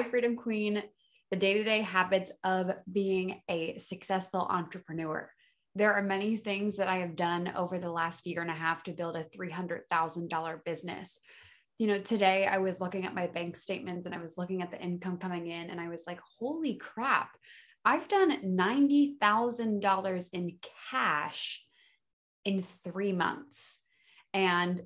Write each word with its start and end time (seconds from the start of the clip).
Freedom 0.00 0.36
Queen. 0.36 0.82
The 1.30 1.36
day 1.36 1.52
to 1.54 1.64
day 1.64 1.82
habits 1.82 2.32
of 2.44 2.72
being 2.90 3.42
a 3.50 3.78
successful 3.78 4.40
entrepreneur. 4.40 5.30
There 5.74 5.92
are 5.92 6.02
many 6.02 6.36
things 6.36 6.78
that 6.78 6.88
I 6.88 6.98
have 6.98 7.14
done 7.14 7.52
over 7.54 7.78
the 7.78 7.90
last 7.90 8.26
year 8.26 8.40
and 8.40 8.50
a 8.50 8.54
half 8.54 8.82
to 8.84 8.92
build 8.92 9.16
a 9.16 9.24
$300,000 9.24 10.64
business. 10.64 11.18
You 11.78 11.88
know, 11.88 11.98
today 11.98 12.46
I 12.46 12.56
was 12.58 12.80
looking 12.80 13.04
at 13.04 13.14
my 13.14 13.26
bank 13.26 13.56
statements 13.56 14.06
and 14.06 14.14
I 14.14 14.18
was 14.18 14.38
looking 14.38 14.62
at 14.62 14.70
the 14.70 14.80
income 14.80 15.18
coming 15.18 15.48
in, 15.48 15.68
and 15.68 15.78
I 15.78 15.88
was 15.88 16.04
like, 16.06 16.20
holy 16.38 16.76
crap, 16.76 17.36
I've 17.84 18.08
done 18.08 18.56
$90,000 18.56 20.28
in 20.32 20.56
cash 20.90 21.62
in 22.46 22.64
three 22.82 23.12
months. 23.12 23.80
And 24.32 24.80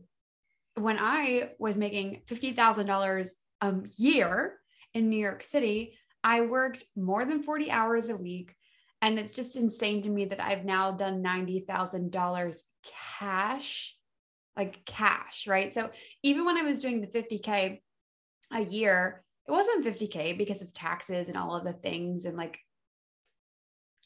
when 0.74 0.98
I 0.98 1.50
was 1.60 1.76
making 1.76 2.22
$50,000 2.26 3.30
a 3.60 3.74
year 3.96 4.58
in 4.96 5.10
New 5.10 5.18
York 5.18 5.42
City, 5.42 5.96
I 6.24 6.40
worked 6.40 6.84
more 6.96 7.24
than 7.26 7.42
40 7.42 7.70
hours 7.70 8.08
a 8.08 8.16
week. 8.16 8.54
And 9.02 9.18
it's 9.18 9.34
just 9.34 9.54
insane 9.56 10.02
to 10.02 10.08
me 10.08 10.24
that 10.24 10.42
I've 10.42 10.64
now 10.64 10.90
done 10.90 11.22
$90,000 11.22 12.62
cash, 13.18 13.94
like 14.56 14.84
cash, 14.86 15.46
right? 15.46 15.74
So 15.74 15.90
even 16.22 16.46
when 16.46 16.56
I 16.56 16.62
was 16.62 16.80
doing 16.80 17.02
the 17.02 17.06
50K 17.06 17.80
a 18.54 18.60
year, 18.60 19.22
it 19.46 19.52
wasn't 19.52 19.84
50K 19.84 20.38
because 20.38 20.62
of 20.62 20.72
taxes 20.72 21.28
and 21.28 21.36
all 21.36 21.54
of 21.54 21.64
the 21.64 21.74
things 21.74 22.24
and 22.24 22.38
like 22.38 22.58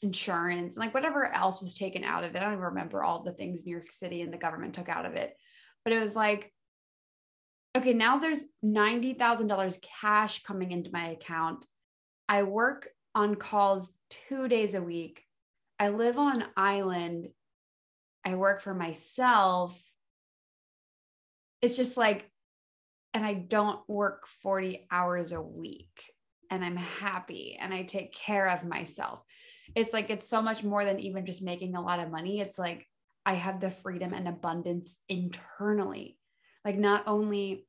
insurance 0.01 0.75
and 0.75 0.83
like 0.83 0.93
whatever 0.93 1.33
else 1.33 1.61
was 1.61 1.73
taken 1.73 2.03
out 2.03 2.25
of 2.25 2.35
it. 2.35 2.41
I 2.43 2.49
don't 2.49 2.59
remember 2.59 3.01
all 3.01 3.23
the 3.23 3.31
things 3.31 3.65
New 3.65 3.71
York 3.71 3.91
City 3.91 4.21
and 4.21 4.33
the 4.33 4.37
government 4.37 4.75
took 4.75 4.89
out 4.89 5.05
of 5.05 5.13
it. 5.13 5.33
But 5.85 5.93
it 5.93 6.01
was 6.01 6.17
like, 6.17 6.51
okay, 7.77 7.93
now 7.93 8.17
there's 8.17 8.43
$90,000 8.63 9.81
cash 10.01 10.43
coming 10.43 10.71
into 10.71 10.91
my 10.91 11.09
account. 11.09 11.65
I 12.27 12.43
work 12.43 12.89
on 13.15 13.35
calls 13.35 13.91
two 14.09 14.47
days 14.47 14.73
a 14.73 14.81
week. 14.81 15.23
I 15.79 15.89
live 15.89 16.17
on 16.17 16.41
an 16.41 16.47
island. 16.55 17.29
I 18.25 18.35
work 18.35 18.61
for 18.61 18.73
myself. 18.73 19.79
It's 21.61 21.77
just 21.77 21.97
like, 21.97 22.29
and 23.13 23.25
I 23.25 23.33
don't 23.33 23.79
work 23.89 24.27
40 24.41 24.87
hours 24.91 25.31
a 25.31 25.41
week 25.41 26.03
and 26.49 26.63
I'm 26.63 26.77
happy 26.77 27.57
and 27.59 27.73
I 27.73 27.83
take 27.83 28.13
care 28.13 28.47
of 28.49 28.65
myself. 28.65 29.21
It's 29.75 29.93
like, 29.93 30.09
it's 30.09 30.27
so 30.27 30.41
much 30.41 30.63
more 30.63 30.83
than 30.85 30.99
even 30.99 31.25
just 31.25 31.41
making 31.41 31.75
a 31.75 31.81
lot 31.81 31.99
of 31.99 32.11
money. 32.11 32.41
It's 32.41 32.59
like, 32.59 32.87
I 33.25 33.33
have 33.35 33.59
the 33.59 33.71
freedom 33.71 34.13
and 34.13 34.27
abundance 34.27 34.97
internally. 35.07 36.17
Like, 36.63 36.77
not 36.77 37.03
only 37.07 37.67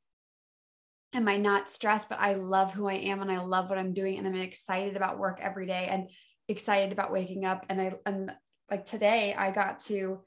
am 1.14 1.28
I 1.28 1.36
not 1.36 1.68
stressed, 1.68 2.08
but 2.08 2.20
I 2.20 2.34
love 2.34 2.72
who 2.72 2.88
I 2.88 2.94
am 2.94 3.20
and 3.20 3.30
I 3.30 3.38
love 3.38 3.68
what 3.68 3.78
I'm 3.78 3.92
doing. 3.92 4.18
And 4.18 4.26
I'm 4.26 4.36
excited 4.36 4.96
about 4.96 5.18
work 5.18 5.40
every 5.40 5.66
day 5.66 5.88
and 5.90 6.08
excited 6.48 6.92
about 6.92 7.12
waking 7.12 7.44
up. 7.44 7.66
And 7.68 7.80
I, 7.80 7.92
and 8.06 8.32
like 8.70 8.84
today, 8.84 9.34
I 9.36 9.50
got 9.50 9.80
to 9.86 10.20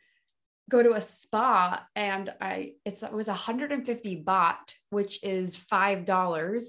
go 0.70 0.82
to 0.82 0.94
a 0.94 1.02
spa 1.02 1.86
and 1.96 2.34
I, 2.42 2.74
it's, 2.86 3.04
it 3.04 3.12
was 3.12 3.28
150 3.28 4.24
baht, 4.24 4.74
which 4.90 5.24
is 5.24 5.58
$5 5.58 6.66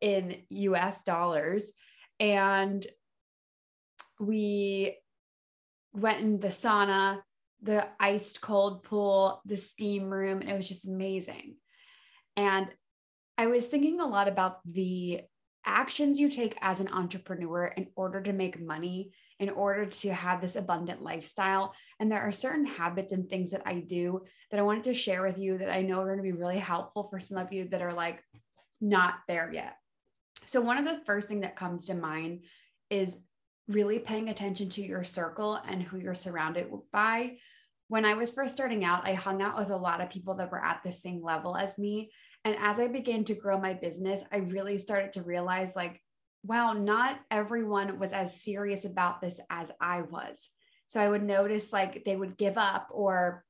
in 0.00 0.36
US 0.50 1.02
dollars. 1.04 1.72
And 2.20 2.84
we 4.20 4.96
went 5.92 6.20
in 6.20 6.40
the 6.40 6.48
sauna, 6.48 7.20
the 7.62 7.86
iced 7.98 8.40
cold 8.40 8.82
pool, 8.82 9.42
the 9.44 9.56
steam 9.56 10.10
room, 10.10 10.40
and 10.40 10.50
it 10.50 10.56
was 10.56 10.68
just 10.68 10.86
amazing. 10.86 11.56
And 12.36 12.68
I 13.36 13.46
was 13.46 13.66
thinking 13.66 14.00
a 14.00 14.06
lot 14.06 14.28
about 14.28 14.58
the 14.64 15.22
actions 15.64 16.18
you 16.18 16.28
take 16.28 16.56
as 16.60 16.80
an 16.80 16.88
entrepreneur 16.88 17.66
in 17.66 17.88
order 17.94 18.22
to 18.22 18.32
make 18.32 18.60
money, 18.60 19.12
in 19.38 19.50
order 19.50 19.86
to 19.86 20.12
have 20.12 20.40
this 20.40 20.56
abundant 20.56 21.02
lifestyle. 21.02 21.74
And 22.00 22.10
there 22.10 22.22
are 22.22 22.32
certain 22.32 22.64
habits 22.64 23.12
and 23.12 23.28
things 23.28 23.50
that 23.50 23.62
I 23.66 23.80
do 23.80 24.24
that 24.50 24.58
I 24.58 24.62
wanted 24.62 24.84
to 24.84 24.94
share 24.94 25.22
with 25.22 25.38
you 25.38 25.58
that 25.58 25.70
I 25.70 25.82
know 25.82 26.00
are 26.00 26.06
going 26.06 26.18
to 26.18 26.22
be 26.22 26.32
really 26.32 26.58
helpful 26.58 27.08
for 27.10 27.20
some 27.20 27.38
of 27.38 27.52
you 27.52 27.68
that 27.68 27.82
are 27.82 27.92
like 27.92 28.22
not 28.80 29.16
there 29.28 29.50
yet. 29.52 29.76
So, 30.46 30.60
one 30.60 30.78
of 30.78 30.84
the 30.84 31.02
first 31.04 31.28
thing 31.28 31.40
that 31.40 31.56
comes 31.56 31.86
to 31.86 31.94
mind 31.94 32.44
is 32.90 33.18
really 33.68 33.98
paying 33.98 34.28
attention 34.28 34.70
to 34.70 34.82
your 34.82 35.04
circle 35.04 35.60
and 35.68 35.82
who 35.82 35.98
you're 35.98 36.14
surrounded 36.14 36.68
by. 36.92 37.36
When 37.88 38.04
I 38.04 38.14
was 38.14 38.30
first 38.30 38.54
starting 38.54 38.84
out, 38.84 39.06
I 39.06 39.14
hung 39.14 39.42
out 39.42 39.58
with 39.58 39.70
a 39.70 39.76
lot 39.76 40.00
of 40.00 40.10
people 40.10 40.34
that 40.34 40.50
were 40.50 40.62
at 40.62 40.82
the 40.82 40.92
same 40.92 41.22
level 41.22 41.56
as 41.56 41.78
me. 41.78 42.10
And 42.44 42.56
as 42.60 42.80
I 42.80 42.88
began 42.88 43.24
to 43.26 43.34
grow 43.34 43.58
my 43.58 43.74
business, 43.74 44.22
I 44.32 44.38
really 44.38 44.78
started 44.78 45.12
to 45.14 45.22
realize 45.22 45.76
like, 45.76 46.02
wow, 46.42 46.72
not 46.72 47.20
everyone 47.30 47.98
was 47.98 48.12
as 48.12 48.42
serious 48.42 48.84
about 48.84 49.20
this 49.20 49.40
as 49.50 49.70
I 49.80 50.02
was. 50.02 50.48
So 50.86 51.00
I 51.00 51.08
would 51.08 51.22
notice 51.22 51.72
like 51.72 52.04
they 52.04 52.16
would 52.16 52.38
give 52.38 52.56
up 52.56 52.88
or 52.90 53.44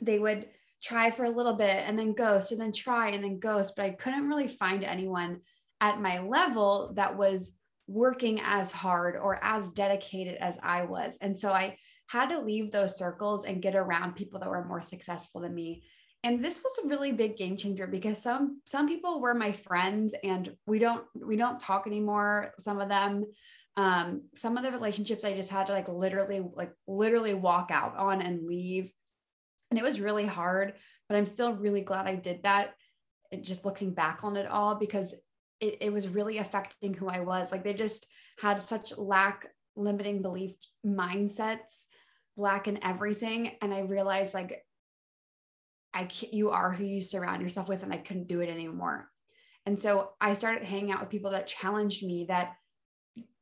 they 0.00 0.18
would 0.18 0.48
try 0.82 1.10
for 1.10 1.24
a 1.24 1.30
little 1.30 1.54
bit 1.54 1.84
and 1.86 1.98
then 1.98 2.12
ghost 2.12 2.50
and 2.50 2.60
then 2.60 2.72
try 2.72 3.10
and 3.10 3.22
then 3.22 3.38
ghost. 3.38 3.74
But 3.76 3.84
I 3.86 3.90
couldn't 3.90 4.28
really 4.28 4.48
find 4.48 4.82
anyone 4.84 5.40
at 5.80 6.00
my 6.00 6.20
level 6.20 6.92
that 6.96 7.16
was 7.16 7.56
working 7.86 8.40
as 8.42 8.72
hard 8.72 9.16
or 9.16 9.42
as 9.42 9.70
dedicated 9.70 10.36
as 10.36 10.58
I 10.62 10.84
was. 10.84 11.18
And 11.20 11.38
so 11.38 11.50
I 11.52 11.76
had 12.06 12.30
to 12.30 12.40
leave 12.40 12.70
those 12.70 12.96
circles 12.96 13.44
and 13.44 13.62
get 13.62 13.76
around 13.76 14.16
people 14.16 14.40
that 14.40 14.48
were 14.48 14.64
more 14.64 14.82
successful 14.82 15.40
than 15.40 15.54
me. 15.54 15.82
And 16.22 16.42
this 16.42 16.62
was 16.62 16.78
a 16.82 16.88
really 16.88 17.12
big 17.12 17.36
game 17.36 17.56
changer 17.56 17.86
because 17.86 18.22
some 18.22 18.62
some 18.64 18.88
people 18.88 19.20
were 19.20 19.34
my 19.34 19.52
friends 19.52 20.14
and 20.24 20.56
we 20.66 20.78
don't 20.78 21.04
we 21.14 21.36
don't 21.36 21.60
talk 21.60 21.86
anymore 21.86 22.54
some 22.58 22.80
of 22.80 22.88
them 22.88 23.26
um 23.76 24.22
some 24.34 24.56
of 24.56 24.64
the 24.64 24.72
relationships 24.72 25.26
I 25.26 25.34
just 25.34 25.50
had 25.50 25.66
to 25.66 25.74
like 25.74 25.88
literally 25.88 26.40
like 26.54 26.72
literally 26.86 27.34
walk 27.34 27.68
out 27.70 27.98
on 27.98 28.22
and 28.22 28.46
leave 28.46 28.90
and 29.70 29.78
it 29.78 29.82
was 29.82 30.00
really 30.00 30.24
hard 30.24 30.72
but 31.10 31.18
I'm 31.18 31.26
still 31.26 31.52
really 31.52 31.82
glad 31.82 32.06
I 32.06 32.14
did 32.14 32.44
that 32.44 32.70
just 33.42 33.66
looking 33.66 33.92
back 33.92 34.24
on 34.24 34.36
it 34.36 34.46
all 34.46 34.76
because 34.76 35.14
it, 35.60 35.78
it 35.82 35.92
was 35.92 36.08
really 36.08 36.38
affecting 36.38 36.94
who 36.94 37.08
I 37.08 37.20
was. 37.20 37.52
Like 37.52 37.64
they 37.64 37.74
just 37.74 38.06
had 38.38 38.60
such 38.60 38.96
lack 38.96 39.46
limiting 39.76 40.22
belief 40.22 40.56
mindsets, 40.86 41.84
lack 42.36 42.68
in 42.68 42.82
everything. 42.82 43.56
And 43.60 43.72
I 43.72 43.80
realized 43.80 44.34
like 44.34 44.64
I 45.92 46.04
can't, 46.04 46.34
you 46.34 46.50
are 46.50 46.72
who 46.72 46.84
you 46.84 47.02
surround 47.02 47.42
yourself 47.42 47.68
with, 47.68 47.82
and 47.82 47.92
I 47.92 47.98
couldn't 47.98 48.28
do 48.28 48.40
it 48.40 48.50
anymore. 48.50 49.08
And 49.66 49.80
so 49.80 50.10
I 50.20 50.34
started 50.34 50.64
hanging 50.64 50.92
out 50.92 51.00
with 51.00 51.10
people 51.10 51.30
that 51.30 51.46
challenged 51.46 52.04
me, 52.04 52.26
that 52.28 52.54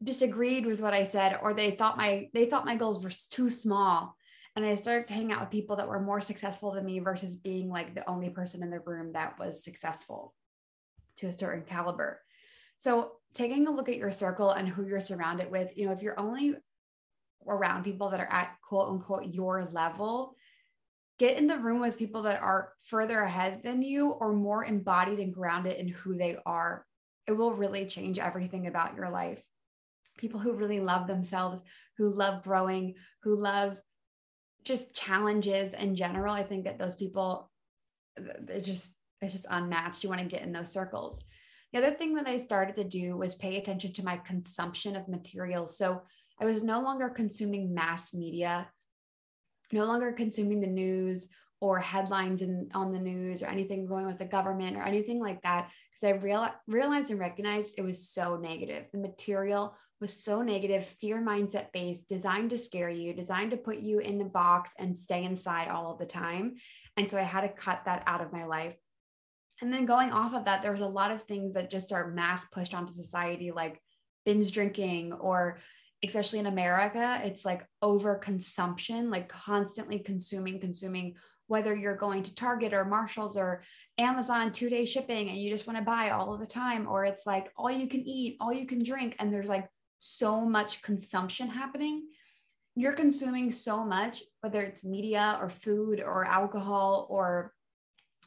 disagreed 0.02 0.66
with 0.66 0.80
what 0.80 0.94
I 0.94 1.04
said, 1.04 1.38
or 1.42 1.54
they 1.54 1.72
thought 1.72 1.96
my 1.96 2.28
they 2.34 2.44
thought 2.44 2.66
my 2.66 2.76
goals 2.76 3.02
were 3.02 3.10
too 3.30 3.50
small. 3.50 4.16
And 4.54 4.66
I 4.66 4.74
started 4.74 5.08
to 5.08 5.14
hang 5.14 5.32
out 5.32 5.40
with 5.40 5.50
people 5.50 5.76
that 5.76 5.88
were 5.88 5.98
more 5.98 6.20
successful 6.20 6.72
than 6.72 6.84
me 6.84 6.98
versus 6.98 7.36
being 7.36 7.70
like 7.70 7.94
the 7.94 8.08
only 8.08 8.28
person 8.28 8.62
in 8.62 8.70
the 8.70 8.80
room 8.80 9.14
that 9.14 9.38
was 9.38 9.64
successful 9.64 10.34
to 11.18 11.26
a 11.26 11.32
certain 11.32 11.62
caliber. 11.62 12.20
So, 12.76 13.12
taking 13.34 13.66
a 13.66 13.70
look 13.70 13.88
at 13.88 13.96
your 13.96 14.12
circle 14.12 14.50
and 14.50 14.68
who 14.68 14.86
you're 14.86 15.00
surrounded 15.00 15.50
with, 15.50 15.70
you 15.76 15.86
know, 15.86 15.92
if 15.92 16.02
you're 16.02 16.18
only 16.20 16.54
around 17.46 17.84
people 17.84 18.10
that 18.10 18.20
are 18.20 18.30
at 18.30 18.56
quote 18.66 18.88
unquote 18.88 19.32
your 19.32 19.64
level, 19.72 20.36
get 21.18 21.36
in 21.36 21.46
the 21.46 21.58
room 21.58 21.80
with 21.80 21.98
people 21.98 22.22
that 22.22 22.42
are 22.42 22.72
further 22.86 23.20
ahead 23.20 23.62
than 23.62 23.82
you 23.82 24.10
or 24.10 24.32
more 24.32 24.64
embodied 24.64 25.18
and 25.18 25.34
grounded 25.34 25.78
in 25.78 25.88
who 25.88 26.16
they 26.16 26.36
are. 26.44 26.86
It 27.26 27.32
will 27.32 27.52
really 27.52 27.86
change 27.86 28.18
everything 28.18 28.66
about 28.66 28.96
your 28.96 29.10
life. 29.10 29.42
People 30.18 30.40
who 30.40 30.52
really 30.52 30.80
love 30.80 31.06
themselves, 31.06 31.62
who 31.96 32.08
love 32.08 32.42
growing, 32.42 32.94
who 33.22 33.36
love 33.36 33.76
just 34.64 34.94
challenges 34.94 35.74
in 35.74 35.94
general. 35.96 36.34
I 36.34 36.42
think 36.42 36.64
that 36.64 36.78
those 36.78 36.94
people, 36.94 37.50
it 38.16 38.62
just 38.62 38.94
it's 39.22 39.34
just 39.34 39.46
unmatched. 39.50 40.02
You 40.02 40.08
want 40.08 40.20
to 40.20 40.26
get 40.26 40.42
in 40.42 40.52
those 40.52 40.72
circles. 40.72 41.24
The 41.72 41.78
other 41.78 41.92
thing 41.92 42.14
that 42.14 42.26
I 42.26 42.36
started 42.36 42.74
to 42.76 42.84
do 42.84 43.16
was 43.16 43.34
pay 43.34 43.56
attention 43.56 43.92
to 43.94 44.04
my 44.04 44.18
consumption 44.18 44.94
of 44.94 45.08
materials. 45.08 45.78
So 45.78 46.02
I 46.40 46.44
was 46.44 46.62
no 46.62 46.82
longer 46.82 47.08
consuming 47.08 47.72
mass 47.72 48.12
media, 48.12 48.68
no 49.72 49.84
longer 49.84 50.12
consuming 50.12 50.60
the 50.60 50.66
news 50.66 51.28
or 51.60 51.78
headlines 51.78 52.42
in, 52.42 52.68
on 52.74 52.92
the 52.92 52.98
news 52.98 53.42
or 53.42 53.46
anything 53.46 53.86
going 53.86 54.04
with 54.04 54.18
the 54.18 54.24
government 54.24 54.76
or 54.76 54.82
anything 54.82 55.20
like 55.20 55.40
that 55.42 55.70
because 55.90 56.04
I 56.04 56.18
real, 56.18 56.48
realized 56.66 57.10
and 57.10 57.20
recognized 57.20 57.76
it 57.78 57.82
was 57.82 58.08
so 58.08 58.36
negative. 58.36 58.86
The 58.92 58.98
material 58.98 59.76
was 60.00 60.12
so 60.12 60.42
negative, 60.42 60.84
fear 61.00 61.22
mindset 61.22 61.66
based, 61.72 62.08
designed 62.08 62.50
to 62.50 62.58
scare 62.58 62.90
you, 62.90 63.14
designed 63.14 63.52
to 63.52 63.56
put 63.56 63.78
you 63.78 64.00
in 64.00 64.20
a 64.20 64.24
box 64.24 64.72
and 64.78 64.98
stay 64.98 65.24
inside 65.24 65.68
all 65.68 65.92
of 65.92 65.98
the 65.98 66.06
time. 66.06 66.56
And 66.96 67.08
so 67.08 67.16
I 67.16 67.22
had 67.22 67.42
to 67.42 67.48
cut 67.48 67.82
that 67.86 68.02
out 68.06 68.20
of 68.20 68.32
my 68.32 68.44
life. 68.44 68.74
And 69.62 69.72
then 69.72 69.86
going 69.86 70.10
off 70.10 70.34
of 70.34 70.44
that, 70.46 70.60
there's 70.60 70.80
a 70.80 70.86
lot 70.86 71.12
of 71.12 71.22
things 71.22 71.54
that 71.54 71.70
just 71.70 71.92
are 71.92 72.10
mass 72.10 72.44
pushed 72.46 72.74
onto 72.74 72.92
society, 72.92 73.52
like 73.52 73.80
binge 74.26 74.50
drinking, 74.50 75.12
or 75.12 75.60
especially 76.04 76.40
in 76.40 76.46
America, 76.46 77.20
it's 77.22 77.44
like 77.44 77.64
over 77.80 78.16
consumption, 78.16 79.08
like 79.08 79.28
constantly 79.28 80.00
consuming, 80.00 80.58
consuming 80.58 81.14
whether 81.46 81.76
you're 81.76 81.96
going 81.96 82.24
to 82.24 82.34
Target 82.34 82.72
or 82.72 82.84
Marshalls 82.84 83.36
or 83.36 83.62
Amazon 83.98 84.52
two 84.52 84.68
day 84.68 84.84
shipping 84.84 85.28
and 85.28 85.38
you 85.38 85.48
just 85.48 85.66
want 85.66 85.78
to 85.78 85.84
buy 85.84 86.10
all 86.10 86.34
of 86.34 86.40
the 86.40 86.46
time, 86.46 86.88
or 86.88 87.04
it's 87.04 87.24
like 87.24 87.52
all 87.56 87.70
you 87.70 87.86
can 87.86 88.00
eat, 88.00 88.36
all 88.40 88.52
you 88.52 88.66
can 88.66 88.82
drink, 88.82 89.14
and 89.20 89.32
there's 89.32 89.48
like 89.48 89.68
so 90.00 90.40
much 90.40 90.82
consumption 90.82 91.46
happening. 91.48 92.02
You're 92.74 92.94
consuming 92.94 93.52
so 93.52 93.84
much, 93.84 94.22
whether 94.40 94.60
it's 94.62 94.82
media 94.82 95.38
or 95.40 95.48
food 95.48 96.00
or 96.00 96.24
alcohol 96.24 97.06
or 97.10 97.52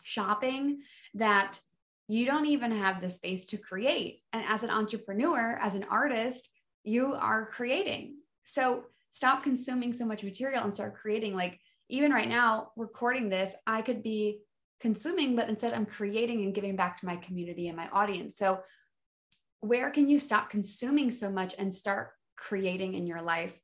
shopping, 0.05 0.81
that 1.15 1.59
you 2.07 2.25
don't 2.25 2.45
even 2.45 2.71
have 2.71 3.01
the 3.01 3.09
space 3.09 3.47
to 3.47 3.57
create. 3.57 4.21
And 4.31 4.45
as 4.47 4.61
an 4.63 4.69
entrepreneur, 4.69 5.57
as 5.59 5.73
an 5.73 5.85
artist, 5.89 6.47
you 6.83 7.15
are 7.15 7.47
creating. 7.47 8.17
So 8.43 8.83
stop 9.09 9.43
consuming 9.43 9.91
so 9.91 10.05
much 10.05 10.23
material 10.23 10.63
and 10.63 10.73
start 10.73 10.95
creating. 10.95 11.35
Like, 11.35 11.59
even 11.89 12.11
right 12.11 12.29
now, 12.29 12.71
recording 12.75 13.29
this, 13.29 13.53
I 13.65 13.81
could 13.81 14.03
be 14.03 14.41
consuming, 14.79 15.35
but 15.35 15.49
instead 15.49 15.73
I'm 15.73 15.85
creating 15.85 16.43
and 16.43 16.53
giving 16.53 16.75
back 16.75 16.99
to 16.99 17.05
my 17.07 17.15
community 17.17 17.67
and 17.67 17.77
my 17.77 17.89
audience. 17.89 18.37
So, 18.37 18.59
where 19.61 19.89
can 19.89 20.07
you 20.07 20.19
stop 20.19 20.51
consuming 20.51 21.09
so 21.11 21.31
much 21.31 21.55
and 21.57 21.73
start 21.73 22.11
creating 22.37 22.93
in 22.93 23.07
your 23.07 23.23
life? 23.23 23.57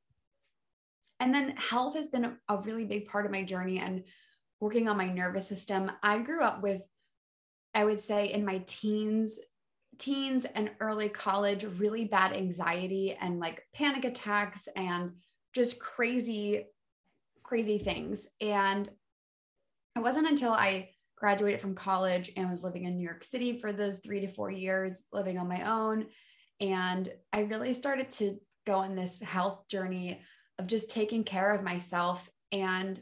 And 1.20 1.32
then 1.32 1.54
health 1.56 1.94
has 1.94 2.08
been 2.08 2.36
a 2.48 2.56
really 2.58 2.84
big 2.84 3.06
part 3.06 3.26
of 3.26 3.30
my 3.30 3.44
journey 3.44 3.78
and 3.78 4.02
working 4.62 4.88
on 4.88 4.96
my 4.96 5.08
nervous 5.08 5.48
system. 5.48 5.90
I 6.04 6.20
grew 6.20 6.40
up 6.40 6.62
with 6.62 6.82
I 7.74 7.84
would 7.84 8.00
say 8.00 8.32
in 8.32 8.44
my 8.44 8.62
teens, 8.66 9.40
teens 9.98 10.44
and 10.44 10.70
early 10.78 11.08
college, 11.08 11.64
really 11.64 12.04
bad 12.04 12.32
anxiety 12.32 13.16
and 13.20 13.40
like 13.40 13.66
panic 13.74 14.04
attacks 14.04 14.68
and 14.76 15.12
just 15.52 15.80
crazy, 15.80 16.66
crazy 17.42 17.78
things. 17.78 18.28
And 18.40 18.88
it 19.96 20.00
wasn't 20.00 20.28
until 20.28 20.52
I 20.52 20.90
graduated 21.16 21.60
from 21.60 21.74
college 21.74 22.30
and 22.36 22.48
was 22.48 22.62
living 22.62 22.84
in 22.84 22.96
New 22.96 23.04
York 23.04 23.24
City 23.24 23.58
for 23.58 23.72
those 23.72 23.98
three 23.98 24.20
to 24.20 24.28
four 24.28 24.50
years, 24.50 25.04
living 25.12 25.38
on 25.38 25.48
my 25.48 25.68
own. 25.68 26.06
And 26.60 27.10
I 27.32 27.40
really 27.40 27.74
started 27.74 28.12
to 28.12 28.38
go 28.66 28.74
on 28.76 28.94
this 28.94 29.20
health 29.20 29.66
journey 29.68 30.20
of 30.58 30.68
just 30.68 30.90
taking 30.90 31.24
care 31.24 31.52
of 31.52 31.64
myself. 31.64 32.30
And 32.52 33.00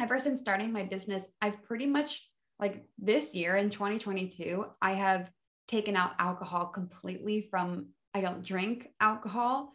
ever 0.00 0.18
since 0.18 0.40
starting 0.40 0.72
my 0.72 0.82
business, 0.84 1.22
I've 1.40 1.62
pretty 1.64 1.86
much 1.86 2.28
like 2.58 2.84
this 2.98 3.34
year 3.34 3.56
in 3.56 3.70
2022, 3.70 4.64
I 4.80 4.92
have 4.92 5.30
taken 5.66 5.96
out 5.96 6.12
alcohol 6.18 6.66
completely 6.66 7.48
from, 7.50 7.88
I 8.14 8.20
don't 8.20 8.44
drink 8.44 8.88
alcohol. 9.00 9.72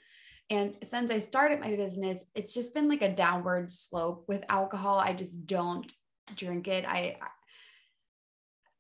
And 0.50 0.76
since 0.88 1.12
I 1.12 1.20
started 1.20 1.60
my 1.60 1.76
business, 1.76 2.24
it's 2.34 2.54
just 2.54 2.74
been 2.74 2.88
like 2.88 3.02
a 3.02 3.14
downward 3.14 3.70
slope 3.70 4.24
with 4.28 4.46
alcohol. 4.48 5.00
I 5.00 5.14
just 5.14 5.46
don't 5.46 5.92
drink 6.36 6.70
it. 6.70 6.86
I, 6.86 7.18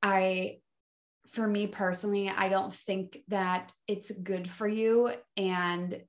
I, 0.01 0.59
for 1.31 1.45
me 1.45 1.67
personally, 1.67 2.29
I 2.29 2.47
don't 2.47 2.73
think 2.73 3.17
that 3.27 3.73
it's 3.87 4.11
good 4.11 4.49
for 4.49 4.67
you. 4.67 5.11
And 5.35 6.01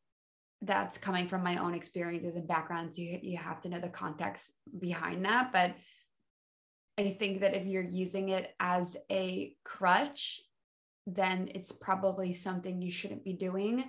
that's 0.63 0.99
coming 0.99 1.29
from 1.29 1.45
my 1.45 1.57
own 1.59 1.75
experiences 1.75 2.37
and 2.37 2.49
backgrounds. 2.49 2.99
You, 2.99 3.19
you 3.23 3.39
have 3.39 3.61
to 3.63 3.69
know 3.69 3.81
the 3.81 3.89
context 3.89 4.53
behind 4.79 5.25
that. 5.25 5.53
But 5.53 5.75
I 6.99 7.17
think 7.19 7.41
that 7.41 7.55
if 7.55 7.67
you're 7.67 7.83
using 7.83 8.31
it 8.31 8.55
as 8.59 8.97
a 9.11 9.55
crutch, 9.65 10.41
then 11.07 11.49
it's 11.55 11.73
probably 11.73 12.35
something 12.35 12.83
you 12.83 12.91
shouldn't 12.91 13.25
be 13.25 13.35
doing. 13.35 13.85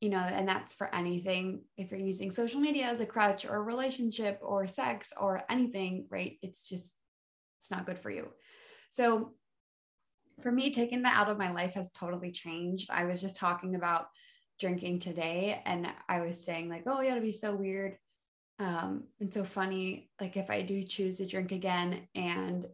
You 0.00 0.10
know, 0.10 0.18
and 0.18 0.46
that's 0.46 0.74
for 0.74 0.94
anything. 0.94 1.62
If 1.78 1.90
you're 1.90 2.00
using 2.00 2.30
social 2.30 2.60
media 2.60 2.84
as 2.84 3.00
a 3.00 3.06
crutch 3.06 3.46
or 3.46 3.56
a 3.56 3.62
relationship 3.62 4.38
or 4.42 4.66
sex 4.66 5.12
or 5.18 5.42
anything, 5.48 6.06
right? 6.10 6.36
It's 6.42 6.68
just, 6.68 6.92
it's 7.58 7.70
not 7.70 7.86
good 7.86 7.98
for 7.98 8.10
you. 8.10 8.28
So 8.90 9.32
for 10.42 10.52
me, 10.52 10.70
taking 10.70 11.02
that 11.02 11.16
out 11.16 11.30
of 11.30 11.38
my 11.38 11.52
life 11.52 11.74
has 11.74 11.90
totally 11.92 12.32
changed. 12.32 12.90
I 12.90 13.04
was 13.04 13.22
just 13.22 13.36
talking 13.36 13.76
about 13.76 14.08
drinking 14.60 15.00
today 15.00 15.62
and 15.64 15.86
I 16.08 16.20
was 16.20 16.44
saying, 16.44 16.68
like, 16.68 16.84
oh, 16.86 17.00
yeah, 17.00 17.12
it'd 17.12 17.22
be 17.22 17.32
so 17.32 17.54
weird 17.54 17.96
um, 18.58 19.04
and 19.20 19.32
so 19.32 19.44
funny, 19.44 20.10
like 20.20 20.36
if 20.36 20.50
I 20.50 20.62
do 20.62 20.82
choose 20.82 21.18
to 21.18 21.26
drink 21.26 21.52
again 21.52 22.06
and 22.14 22.66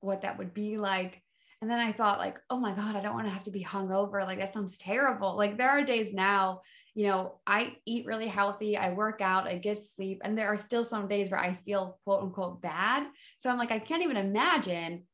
what 0.00 0.22
that 0.22 0.38
would 0.38 0.54
be 0.54 0.76
like. 0.76 1.20
And 1.60 1.70
then 1.70 1.80
I 1.80 1.92
thought, 1.92 2.18
like, 2.18 2.38
oh 2.50 2.58
my 2.58 2.74
God, 2.74 2.94
I 2.94 3.00
don't 3.00 3.14
want 3.14 3.26
to 3.26 3.32
have 3.32 3.44
to 3.44 3.50
be 3.50 3.64
hungover. 3.64 4.24
Like, 4.24 4.38
that 4.38 4.52
sounds 4.52 4.76
terrible. 4.76 5.34
Like, 5.36 5.56
there 5.56 5.70
are 5.70 5.82
days 5.82 6.12
now, 6.12 6.60
you 6.94 7.06
know, 7.06 7.40
I 7.46 7.76
eat 7.86 8.06
really 8.06 8.28
healthy, 8.28 8.76
I 8.76 8.92
work 8.92 9.20
out, 9.20 9.46
I 9.46 9.56
get 9.56 9.82
sleep, 9.82 10.20
and 10.24 10.36
there 10.36 10.48
are 10.48 10.58
still 10.58 10.84
some 10.84 11.08
days 11.08 11.30
where 11.30 11.40
I 11.40 11.54
feel 11.64 11.98
quote 12.04 12.22
unquote 12.22 12.60
bad. 12.60 13.06
So 13.38 13.50
I'm 13.50 13.58
like, 13.58 13.72
I 13.72 13.78
can't 13.78 14.02
even 14.02 14.16
imagine 14.16 15.04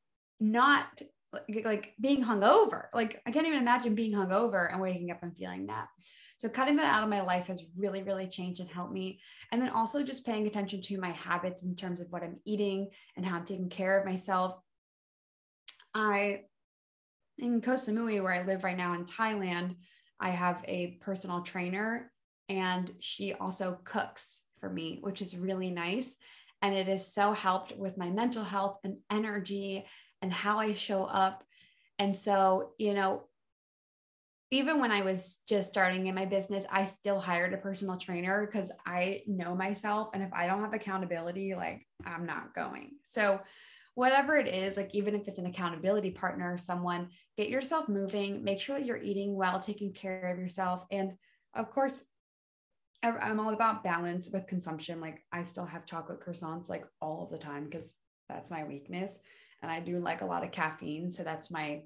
not 0.40 1.00
like 1.64 1.94
being 2.00 2.24
hungover. 2.24 2.86
Like, 2.92 3.20
I 3.26 3.30
can't 3.30 3.46
even 3.46 3.60
imagine 3.60 3.94
being 3.94 4.12
hungover 4.12 4.70
and 4.72 4.80
waking 4.80 5.10
up 5.10 5.22
and 5.22 5.36
feeling 5.36 5.66
that. 5.66 5.88
So 6.38 6.48
cutting 6.48 6.76
that 6.76 6.92
out 6.92 7.02
of 7.02 7.10
my 7.10 7.20
life 7.20 7.48
has 7.48 7.66
really, 7.76 8.02
really 8.02 8.26
changed 8.26 8.60
and 8.60 8.70
helped 8.70 8.92
me. 8.92 9.20
And 9.52 9.60
then 9.60 9.68
also 9.68 10.02
just 10.02 10.24
paying 10.24 10.46
attention 10.46 10.80
to 10.82 10.98
my 10.98 11.10
habits 11.10 11.62
in 11.62 11.76
terms 11.76 12.00
of 12.00 12.06
what 12.10 12.22
I'm 12.22 12.40
eating 12.46 12.88
and 13.16 13.26
how 13.26 13.36
I'm 13.36 13.44
taking 13.44 13.68
care 13.68 13.98
of 13.98 14.06
myself. 14.06 14.54
I, 15.94 16.42
in 17.38 17.60
Koh 17.60 17.72
Samui, 17.72 18.22
where 18.22 18.32
I 18.32 18.44
live 18.44 18.64
right 18.64 18.76
now 18.76 18.94
in 18.94 19.04
Thailand, 19.04 19.76
I 20.18 20.30
have 20.30 20.64
a 20.66 20.98
personal 21.02 21.42
trainer 21.42 22.10
and 22.48 22.90
she 23.00 23.34
also 23.34 23.78
cooks 23.84 24.42
for 24.60 24.70
me, 24.70 24.98
which 25.02 25.22
is 25.22 25.36
really 25.36 25.70
nice. 25.70 26.16
And 26.62 26.74
it 26.74 26.88
has 26.88 27.12
so 27.12 27.32
helped 27.32 27.76
with 27.76 27.96
my 27.96 28.10
mental 28.10 28.44
health 28.44 28.78
and 28.82 28.96
energy 29.10 29.86
and 30.22 30.32
how 30.32 30.58
I 30.58 30.74
show 30.74 31.04
up. 31.04 31.44
And 31.98 32.14
so, 32.16 32.72
you 32.78 32.94
know, 32.94 33.24
even 34.50 34.80
when 34.80 34.90
I 34.90 35.02
was 35.02 35.38
just 35.48 35.68
starting 35.68 36.06
in 36.06 36.14
my 36.14 36.24
business, 36.24 36.64
I 36.70 36.84
still 36.84 37.20
hired 37.20 37.54
a 37.54 37.58
personal 37.58 37.96
trainer 37.96 38.46
because 38.46 38.72
I 38.84 39.22
know 39.26 39.54
myself. 39.54 40.08
And 40.12 40.22
if 40.22 40.32
I 40.32 40.46
don't 40.46 40.60
have 40.60 40.74
accountability, 40.74 41.54
like 41.54 41.86
I'm 42.04 42.26
not 42.26 42.54
going. 42.54 42.92
So, 43.04 43.40
whatever 43.94 44.36
it 44.36 44.48
is, 44.48 44.76
like 44.76 44.90
even 44.94 45.14
if 45.14 45.28
it's 45.28 45.38
an 45.38 45.46
accountability 45.46 46.10
partner 46.10 46.54
or 46.54 46.58
someone, 46.58 47.08
get 47.36 47.48
yourself 47.48 47.88
moving, 47.88 48.42
make 48.42 48.60
sure 48.60 48.78
that 48.78 48.86
you're 48.86 48.96
eating 48.96 49.34
well, 49.34 49.60
taking 49.60 49.92
care 49.92 50.32
of 50.32 50.38
yourself. 50.38 50.86
And 50.90 51.12
of 51.54 51.70
course, 51.70 52.04
I'm 53.02 53.40
all 53.40 53.52
about 53.52 53.82
balance 53.82 54.30
with 54.32 54.46
consumption. 54.46 55.00
Like 55.00 55.22
I 55.32 55.44
still 55.44 55.64
have 55.64 55.86
chocolate 55.86 56.20
croissants 56.24 56.68
like 56.68 56.84
all 57.00 57.24
of 57.24 57.30
the 57.30 57.38
time 57.38 57.64
because 57.64 57.92
that's 58.28 58.50
my 58.50 58.64
weakness. 58.64 59.18
And 59.62 59.70
I 59.70 59.80
do 59.80 59.98
like 59.98 60.22
a 60.22 60.26
lot 60.26 60.44
of 60.44 60.52
caffeine. 60.52 61.12
So 61.12 61.22
that's 61.22 61.50
my 61.50 61.82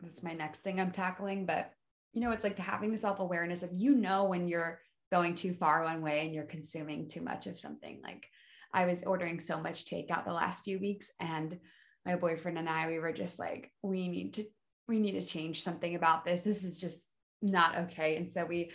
that's 0.00 0.22
my 0.22 0.32
next 0.32 0.60
thing 0.60 0.80
I'm 0.80 0.92
tackling. 0.92 1.46
But 1.46 1.70
you 2.12 2.20
know, 2.20 2.30
it's 2.30 2.44
like 2.44 2.58
having 2.58 2.92
the 2.92 2.98
self 2.98 3.20
awareness 3.20 3.62
of 3.62 3.72
you 3.72 3.94
know 3.94 4.24
when 4.24 4.48
you're 4.48 4.80
going 5.12 5.34
too 5.34 5.54
far 5.54 5.84
one 5.84 6.02
way 6.02 6.24
and 6.24 6.34
you're 6.34 6.44
consuming 6.44 7.08
too 7.08 7.20
much 7.20 7.46
of 7.46 7.58
something. 7.58 8.00
Like 8.02 8.26
I 8.72 8.86
was 8.86 9.04
ordering 9.04 9.40
so 9.40 9.60
much 9.60 9.84
takeout 9.86 10.24
the 10.24 10.32
last 10.32 10.64
few 10.64 10.78
weeks, 10.78 11.10
and 11.20 11.58
my 12.04 12.16
boyfriend 12.16 12.58
and 12.58 12.68
I, 12.68 12.86
we 12.86 12.98
were 12.98 13.12
just 13.12 13.38
like, 13.38 13.70
we 13.82 14.08
need 14.08 14.34
to, 14.34 14.44
we 14.88 15.00
need 15.00 15.20
to 15.20 15.26
change 15.26 15.62
something 15.62 15.94
about 15.94 16.24
this. 16.24 16.42
This 16.42 16.62
is 16.62 16.78
just 16.78 17.08
not 17.42 17.76
okay. 17.78 18.16
And 18.16 18.30
so 18.30 18.44
we 18.44 18.70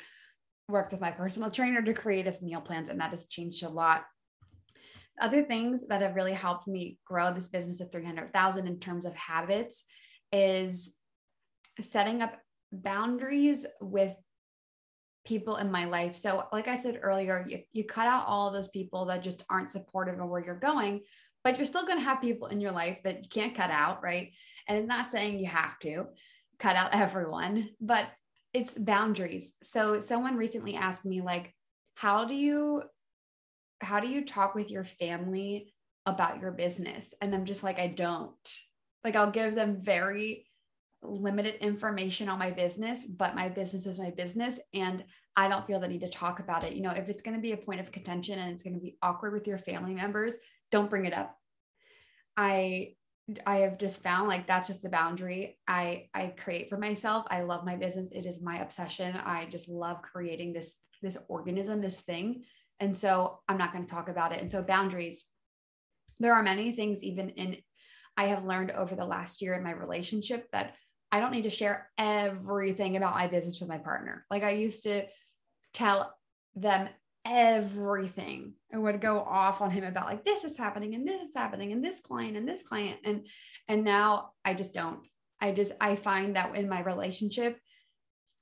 worked 0.67 0.91
with 0.91 1.01
my 1.01 1.11
personal 1.11 1.51
trainer 1.51 1.81
to 1.81 1.93
create 1.93 2.27
us 2.27 2.41
meal 2.41 2.61
plans, 2.61 2.89
and 2.89 2.99
that 2.99 3.11
has 3.11 3.27
changed 3.27 3.63
a 3.63 3.69
lot. 3.69 4.05
Other 5.19 5.43
things 5.43 5.87
that 5.87 6.01
have 6.01 6.15
really 6.15 6.33
helped 6.33 6.67
me 6.67 6.97
grow 7.05 7.33
this 7.33 7.49
business 7.49 7.81
of 7.81 7.91
300,000 7.91 8.67
in 8.67 8.79
terms 8.79 9.05
of 9.05 9.15
habits 9.15 9.85
is 10.31 10.93
setting 11.81 12.21
up 12.21 12.37
boundaries 12.71 13.65
with 13.81 14.15
people 15.25 15.57
in 15.57 15.71
my 15.71 15.85
life. 15.85 16.15
So, 16.15 16.45
like 16.51 16.67
I 16.67 16.75
said 16.75 16.99
earlier, 17.01 17.45
you, 17.47 17.59
you 17.73 17.83
cut 17.83 18.07
out 18.07 18.25
all 18.27 18.51
those 18.51 18.69
people 18.69 19.05
that 19.05 19.23
just 19.23 19.43
aren't 19.49 19.69
supportive 19.69 20.19
of 20.19 20.29
where 20.29 20.43
you're 20.43 20.55
going, 20.55 21.01
but 21.43 21.57
you're 21.57 21.65
still 21.65 21.85
going 21.85 21.97
to 21.97 22.03
have 22.03 22.21
people 22.21 22.47
in 22.47 22.61
your 22.61 22.71
life 22.71 22.99
that 23.03 23.23
you 23.23 23.29
can't 23.29 23.55
cut 23.55 23.71
out, 23.71 24.01
right? 24.01 24.31
And 24.67 24.77
it's 24.77 24.87
not 24.87 25.09
saying 25.09 25.39
you 25.39 25.47
have 25.47 25.77
to 25.79 26.05
cut 26.59 26.75
out 26.75 26.89
everyone, 26.93 27.69
but 27.79 28.05
it's 28.53 28.73
boundaries. 28.73 29.53
So, 29.63 29.99
someone 29.99 30.37
recently 30.37 30.75
asked 30.75 31.05
me, 31.05 31.21
like, 31.21 31.53
how 31.95 32.25
do 32.25 32.33
you 32.33 32.83
how 33.81 33.99
do 33.99 34.07
you 34.07 34.25
talk 34.25 34.55
with 34.55 34.71
your 34.71 34.83
family 34.83 35.73
about 36.05 36.39
your 36.41 36.51
business 36.51 37.13
and 37.21 37.33
i'm 37.33 37.45
just 37.45 37.63
like 37.63 37.79
i 37.79 37.87
don't 37.87 38.53
like 39.03 39.15
i'll 39.15 39.31
give 39.31 39.55
them 39.55 39.81
very 39.81 40.45
limited 41.03 41.55
information 41.55 42.29
on 42.29 42.39
my 42.39 42.51
business, 42.51 43.05
but 43.05 43.35
my 43.35 43.49
business 43.49 43.85
is 43.85 43.99
my 43.99 44.11
business. 44.11 44.59
And 44.73 45.03
I 45.35 45.47
don't 45.47 45.65
feel 45.65 45.79
the 45.79 45.87
need 45.87 46.01
to 46.01 46.09
talk 46.09 46.39
about 46.39 46.63
it. 46.63 46.73
You 46.73 46.83
know, 46.83 46.91
if 46.91 47.09
it's 47.09 47.21
going 47.21 47.35
to 47.35 47.41
be 47.41 47.53
a 47.53 47.57
point 47.57 47.79
of 47.79 47.91
contention 47.91 48.37
and 48.37 48.51
it's 48.51 48.63
going 48.63 48.75
to 48.75 48.79
be 48.79 48.97
awkward 49.01 49.33
with 49.33 49.47
your 49.47 49.57
family 49.57 49.93
members, 49.93 50.35
don't 50.71 50.89
bring 50.89 51.05
it 51.05 51.13
up. 51.13 51.35
I 52.37 52.95
I 53.45 53.57
have 53.57 53.77
just 53.77 54.03
found 54.03 54.27
like 54.27 54.47
that's 54.47 54.67
just 54.67 54.81
the 54.81 54.89
boundary 54.89 55.57
I 55.67 56.09
I 56.13 56.27
create 56.27 56.69
for 56.69 56.77
myself. 56.77 57.25
I 57.29 57.41
love 57.41 57.65
my 57.65 57.75
business. 57.75 58.09
It 58.11 58.25
is 58.25 58.41
my 58.41 58.61
obsession. 58.61 59.15
I 59.15 59.45
just 59.45 59.69
love 59.69 60.01
creating 60.01 60.53
this 60.53 60.75
this 61.01 61.17
organism, 61.27 61.81
this 61.81 62.01
thing. 62.01 62.43
And 62.81 62.97
so 62.97 63.39
I'm 63.47 63.57
not 63.57 63.71
going 63.71 63.85
to 63.85 63.91
talk 63.91 64.09
about 64.09 64.33
it. 64.33 64.41
And 64.41 64.51
so 64.51 64.61
boundaries 64.61 65.23
there 66.19 66.35
are 66.35 66.43
many 66.43 66.71
things 66.71 67.03
even 67.03 67.29
in 67.31 67.57
I 68.15 68.25
have 68.25 68.43
learned 68.43 68.71
over 68.71 68.95
the 68.95 69.05
last 69.05 69.41
year 69.41 69.53
in 69.53 69.63
my 69.63 69.71
relationship 69.71 70.47
that 70.51 70.75
I 71.11 71.19
don't 71.19 71.31
need 71.31 71.43
to 71.43 71.49
share 71.49 71.89
everything 71.97 72.95
about 72.95 73.15
my 73.15 73.27
business 73.27 73.59
with 73.59 73.69
my 73.69 73.77
partner. 73.77 74.25
Like 74.29 74.43
I 74.43 74.51
used 74.51 74.83
to 74.83 75.05
tell 75.73 76.13
them 76.55 76.89
everything. 77.25 78.53
I 78.73 78.77
would 78.77 79.01
go 79.01 79.19
off 79.19 79.61
on 79.61 79.71
him 79.71 79.83
about 79.83 80.05
like 80.05 80.25
this 80.25 80.43
is 80.43 80.57
happening 80.57 80.93
and 80.93 81.07
this 81.07 81.29
is 81.29 81.35
happening 81.35 81.71
and 81.71 81.83
this 81.83 82.01
client 82.01 82.37
and 82.37 82.47
this 82.47 82.61
client 82.61 82.99
and 83.03 83.27
and 83.67 83.83
now 83.83 84.31
I 84.45 84.53
just 84.53 84.73
don't. 84.73 84.99
I 85.39 85.51
just 85.51 85.71
I 85.81 85.95
find 85.95 86.35
that 86.35 86.55
in 86.55 86.69
my 86.69 86.81
relationship 86.81 87.57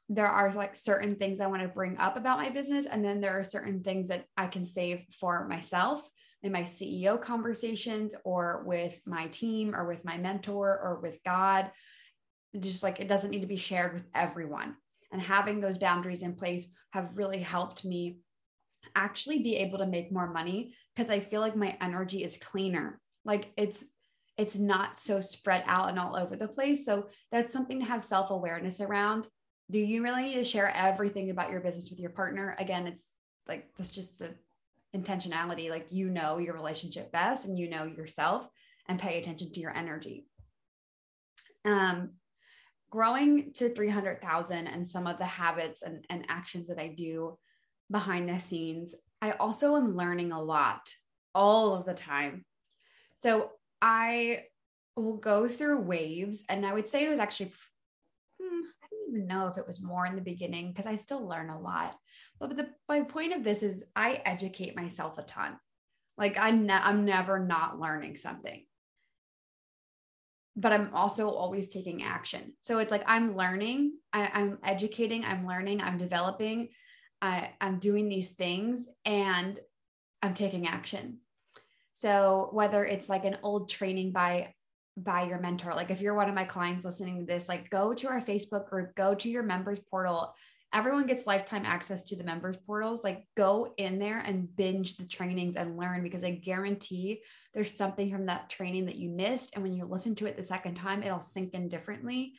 there 0.10 0.28
are 0.28 0.51
like 0.51 0.75
certain 0.75 1.16
things 1.16 1.39
I 1.39 1.48
want 1.48 1.62
to 1.62 1.68
bring 1.68 1.98
up 1.98 2.18
about 2.18 2.39
my 2.39 2.50
business 2.50 2.88
and 2.88 3.06
then 3.06 3.22
there 3.22 3.39
are 3.39 3.44
certain 3.44 3.84
things 3.84 4.08
that 4.08 4.25
I 4.36 4.48
can 4.48 4.66
save 4.66 5.06
for 5.20 5.48
myself 5.48 6.10
in 6.42 6.51
my 6.51 6.63
CEO 6.63 7.22
conversations 7.22 8.16
or 8.24 8.63
with 8.66 9.00
my 9.06 9.28
team 9.28 9.75
or 9.75 9.86
with 9.86 10.04
my 10.04 10.18
mentor 10.18 10.80
or 10.82 11.00
with 11.01 11.20
God. 11.24 11.70
Just 12.60 12.82
like 12.82 13.00
it 13.00 13.08
doesn't 13.08 13.30
need 13.30 13.42
to 13.42 13.48
be 13.48 13.56
shared 13.56 13.94
with 13.94 14.08
everyone. 14.16 14.75
And 15.12 15.22
having 15.22 15.60
those 15.60 15.78
boundaries 15.78 16.24
in 16.24 16.36
place 16.36 16.68
have 16.92 17.18
really 17.18 17.39
helped 17.39 17.86
me 17.86 18.18
actually 18.96 19.44
be 19.44 19.58
able 19.58 19.78
to 19.80 19.86
make 19.86 20.12
more 20.12 20.32
money 20.32 20.74
because 20.96 21.12
I 21.12 21.20
feel 21.20 21.42
like 21.42 21.56
my 21.56 21.78
energy 21.82 22.24
is 22.24 22.38
cleaner. 22.38 23.00
Like 23.25 23.51
it's 23.58 23.84
it's 24.38 24.56
not 24.56 24.98
so 24.98 25.20
spread 25.20 25.63
out 25.68 25.89
and 25.89 26.00
all 26.00 26.16
over 26.16 26.38
the 26.38 26.48
place. 26.48 26.86
So 26.86 27.10
that's 27.30 27.51
something 27.51 27.80
to 27.80 27.86
have 27.86 28.06
self-awareness 28.06 28.80
around. 28.80 29.28
Do 29.71 29.79
you 29.79 30.03
really 30.03 30.23
need 30.23 30.35
to 30.35 30.43
share 30.43 30.75
everything 30.75 31.29
about 31.29 31.51
your 31.51 31.61
business 31.61 31.89
with 31.89 31.99
your 31.99 32.09
partner? 32.09 32.55
Again, 32.59 32.88
it's 32.88 33.05
like 33.47 33.67
that's 33.77 33.91
just 33.91 34.19
the 34.19 34.33
intentionality 34.95 35.69
like 35.69 35.85
you 35.91 36.09
know 36.09 36.39
your 36.39 36.55
relationship 36.55 37.11
best 37.11 37.45
and 37.45 37.59
you 37.59 37.69
know 37.69 37.83
yourself 37.83 38.49
and 38.88 38.97
pay 38.97 39.21
attention 39.21 39.51
to 39.51 39.59
your 39.59 39.69
energy 39.69 40.25
um 41.63 42.09
growing 42.89 43.53
to 43.53 43.69
300,000 43.69 44.67
and 44.67 44.88
some 44.88 45.07
of 45.07 45.17
the 45.17 45.25
habits 45.25 45.81
and, 45.81 46.05
and 46.09 46.25
actions 46.27 46.67
that 46.67 46.79
I 46.79 46.88
do 46.88 47.38
behind 47.91 48.29
the 48.29 48.39
scenes, 48.39 48.95
I 49.21 49.31
also 49.31 49.75
am 49.75 49.95
learning 49.95 50.31
a 50.31 50.41
lot 50.41 50.89
all 51.35 51.75
of 51.75 51.85
the 51.85 51.93
time. 51.93 52.45
So 53.17 53.51
I 53.81 54.43
will 54.95 55.17
go 55.17 55.47
through 55.47 55.81
waves, 55.81 56.43
and 56.49 56.65
I 56.65 56.73
would 56.73 56.89
say 56.89 57.05
it 57.05 57.09
was 57.09 57.19
actually 57.19 57.53
even 59.10 59.28
know 59.28 59.48
if 59.48 59.58
it 59.58 59.68
was 59.68 59.84
more 59.84 60.06
in 60.06 60.16
the 60.16 60.22
beginning 60.22 60.72
because 60.72 60.86
I 60.86 60.96
still 60.96 61.28
learn 61.28 61.50
a 61.50 61.60
lot. 61.60 61.96
But 62.39 62.56
the 62.56 62.70
my 62.88 63.01
point 63.01 63.34
of 63.34 63.44
this 63.44 63.63
is 63.63 63.84
I 63.96 64.22
educate 64.25 64.75
myself 64.75 65.18
a 65.18 65.24
ton. 65.24 65.58
Like 66.18 66.38
I 66.38 66.51
ne- 66.51 66.74
I'm 66.74 67.06
never 67.06 67.39
not 67.39 67.80
learning 67.80 68.18
something. 68.18 68.66
But 70.56 70.74
I'm 70.74 70.94
also 70.94 71.30
always 71.30 71.70
taking 71.70 72.04
action. 72.04 72.54
So 72.60 72.80
it's 72.80 72.92
like 72.92 73.04
I'm 73.08 73.38
learning, 73.38 73.94
I, 74.12 74.30
I'm 74.34 74.58
educating, 74.63 75.24
I'm 75.24 75.48
learning, 75.48 75.82
I'm 75.82 75.98
developing, 75.98 76.70
I, 77.22 77.51
I'm 77.62 77.80
doing 77.80 78.10
these 78.10 78.32
things 78.32 78.88
and 79.06 79.60
I'm 80.22 80.34
taking 80.34 80.68
action. 80.68 81.20
So 81.94 82.50
whether 82.51 82.84
it's 82.84 83.08
like 83.10 83.25
an 83.25 83.38
old 83.44 83.70
training 83.70 84.12
by 84.12 84.54
by 85.03 85.24
your 85.24 85.39
mentor. 85.39 85.74
Like 85.74 85.91
if 85.91 86.01
you're 86.01 86.13
one 86.13 86.29
of 86.29 86.36
my 86.36 86.46
clients 86.46 86.86
listening 86.86 87.20
to 87.20 87.25
this, 87.25 87.50
like 87.50 87.70
go 87.70 87.94
to 87.94 88.08
our 88.08 88.22
Facebook 88.22 88.70
group, 88.70 88.96
go 88.96 89.15
to 89.15 89.29
your 89.29 89.44
members 89.44 89.79
portal. 89.89 90.34
Everyone 90.72 91.08
gets 91.08 91.25
lifetime 91.25 91.65
access 91.65 92.03
to 92.03 92.15
the 92.15 92.24
members 92.24 92.58
portals. 92.68 93.03
Like 93.03 93.27
go 93.36 93.74
in 93.77 93.98
there 93.98 94.20
and 94.20 94.56
binge 94.56 94.98
the 94.98 95.08
trainings 95.08 95.56
and 95.56 95.77
learn 95.77 96.03
because 96.03 96.24
I 96.24 96.32
guarantee 96.32 97.22
there's 97.53 97.75
something 97.75 98.12
from 98.12 98.27
that 98.27 98.50
training 98.50 98.86
that 98.86 98.98
you 98.98 99.10
missed. 99.10 99.51
And 99.56 99.63
when 99.63 99.74
you 99.74 99.86
listen 99.86 100.13
to 100.15 100.27
it 100.27 100.38
the 100.38 100.44
second 100.44 100.75
time, 100.75 101.01
it'll 101.01 101.22
sink 101.22 101.53
in 101.53 101.70
differently. 101.70 102.34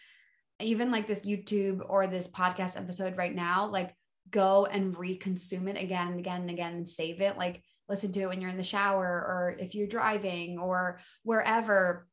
Even 0.60 0.92
like 0.92 1.08
this 1.08 1.26
YouTube 1.26 1.80
or 1.88 2.06
this 2.06 2.28
podcast 2.28 2.76
episode 2.76 3.16
right 3.16 3.34
now, 3.34 3.66
like 3.66 3.94
go 4.30 4.66
and 4.66 4.94
reconsume 4.94 5.68
it 5.68 5.82
again 5.82 6.08
and 6.08 6.20
again 6.20 6.42
and 6.42 6.50
again 6.50 6.74
and 6.74 6.88
save 6.88 7.20
it. 7.20 7.36
Like 7.36 7.62
listen 7.88 8.12
to 8.12 8.20
it 8.20 8.28
when 8.28 8.40
you're 8.40 8.50
in 8.50 8.56
the 8.56 8.62
shower 8.62 9.04
or 9.04 9.56
if 9.58 9.74
you're 9.74 9.88
driving 9.88 10.58
or 10.58 11.00
wherever 11.24 12.06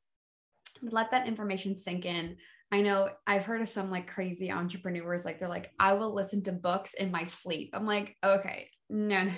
let 0.82 1.12
that 1.12 1.28
information 1.28 1.76
sink 1.76 2.06
in. 2.06 2.38
I 2.72 2.82
know 2.82 3.10
I've 3.26 3.46
heard 3.46 3.62
of 3.62 3.70
some 3.70 3.90
like 3.90 4.08
crazy 4.08 4.52
entrepreneurs, 4.52 5.24
like 5.24 5.40
they're 5.40 5.48
like, 5.48 5.72
I 5.80 5.94
will 5.94 6.14
listen 6.14 6.44
to 6.44 6.52
books 6.52 6.94
in 6.94 7.12
my 7.12 7.24
sleep. 7.24 7.70
I'm 7.74 7.86
like, 7.86 8.16
okay, 8.24 8.70
no, 8.90 9.30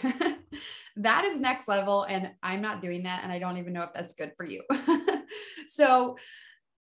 that 0.97 1.25
is 1.25 1.39
next 1.39 1.67
level. 1.67 2.03
And 2.03 2.31
I'm 2.41 2.61
not 2.61 2.81
doing 2.81 3.03
that. 3.03 3.23
And 3.23 3.31
I 3.31 3.39
don't 3.39 3.57
even 3.57 3.73
know 3.73 3.83
if 3.83 3.93
that's 3.93 4.13
good 4.13 4.31
for 4.35 4.45
you. 4.45 4.63
so, 5.67 6.17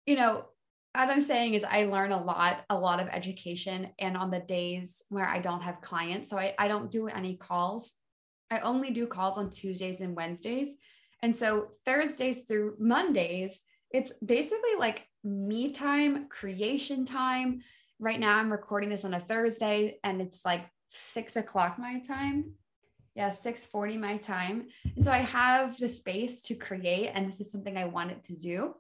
you 0.06 0.16
know, 0.16 0.46
what 0.94 1.10
I'm 1.10 1.22
saying 1.22 1.54
is 1.54 1.64
I 1.64 1.86
learn 1.86 2.12
a 2.12 2.22
lot, 2.22 2.64
a 2.70 2.78
lot 2.78 3.00
of 3.00 3.08
education. 3.10 3.90
And 4.00 4.18
on 4.18 4.32
the 4.32 4.40
days 4.40 5.04
where 5.10 5.28
I 5.28 5.40
don't 5.40 5.62
have 5.62 5.82
clients, 5.82 6.30
so 6.30 6.38
I, 6.38 6.56
I 6.58 6.68
don't 6.68 6.90
do 6.90 7.08
any 7.08 7.36
calls. 7.36 7.94
I 8.50 8.60
only 8.60 8.92
do 8.92 9.08
calls 9.08 9.38
on 9.38 9.52
Tuesdays 9.52 10.02
and 10.02 10.16
Wednesdays. 10.16 10.76
And 11.22 11.36
so 11.36 11.68
Thursdays 11.86 12.48
through 12.48 12.76
Mondays, 12.80 13.60
it's 13.92 14.14
basically 14.24 14.76
like 14.78 15.08
me 15.24 15.72
time, 15.72 16.28
creation 16.30 17.06
time. 17.06 17.62
Right 18.00 18.20
now, 18.20 18.38
I'm 18.38 18.52
recording 18.52 18.90
this 18.90 19.06
on 19.06 19.14
a 19.14 19.20
Thursday 19.20 20.00
and 20.04 20.22
it's 20.22 20.46
like 20.46 20.66
six 20.90 21.36
o'clock 21.36 21.78
my 21.78 22.00
time. 22.00 22.54
Yeah, 23.16 23.32
6:40 23.32 24.00
my 24.00 24.18
time. 24.18 24.68
And 24.96 25.04
so 25.04 25.12
I 25.12 25.18
have 25.18 25.78
the 25.78 25.90
space 25.90 26.42
to 26.44 26.56
create, 26.56 27.10
and 27.14 27.28
this 27.28 27.42
is 27.42 27.52
something 27.52 27.76
I 27.76 27.86
wanted 27.86 28.24
to 28.26 28.36
do. 28.36 28.76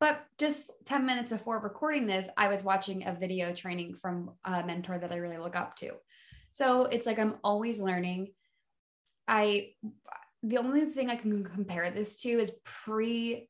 But 0.00 0.24
just 0.38 0.70
10 0.86 1.06
minutes 1.06 1.30
before 1.30 1.60
recording 1.60 2.06
this, 2.06 2.28
I 2.36 2.48
was 2.48 2.64
watching 2.64 3.06
a 3.06 3.14
video 3.14 3.54
training 3.54 3.94
from 3.94 4.32
a 4.44 4.64
mentor 4.64 4.98
that 4.98 5.12
I 5.12 5.16
really 5.16 5.38
look 5.38 5.56
up 5.56 5.76
to. 5.76 5.92
So 6.50 6.86
it's 6.86 7.06
like 7.06 7.18
I'm 7.18 7.36
always 7.44 7.80
learning. 7.80 8.32
I 9.28 9.74
the 10.42 10.58
only 10.58 10.86
thing 10.86 11.10
I 11.10 11.16
can 11.16 11.44
compare 11.44 11.90
this 11.90 12.20
to 12.22 12.30
is 12.30 12.52
pre 12.64 13.49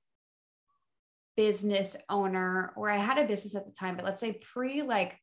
business 1.37 1.97
owner 2.09 2.73
or 2.77 2.91
I 2.91 2.97
had 2.97 3.19
a 3.19 3.27
business 3.27 3.55
at 3.55 3.67
the 3.67 3.73
time, 3.73 3.97
but 3.97 4.05
let's 4.05 4.21
say 4.21 4.41
pre 4.43 4.83
like 4.83 5.19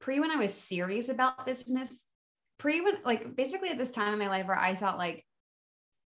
pre 0.00 0.20
when 0.20 0.30
I 0.30 0.36
was 0.36 0.54
serious 0.54 1.08
about 1.08 1.46
business, 1.46 2.06
pre 2.58 2.80
when 2.80 2.98
like 3.04 3.36
basically 3.36 3.70
at 3.70 3.78
this 3.78 3.90
time 3.90 4.12
in 4.12 4.18
my 4.18 4.28
life 4.28 4.46
where 4.46 4.58
I 4.58 4.74
thought 4.74 4.98
like 4.98 5.24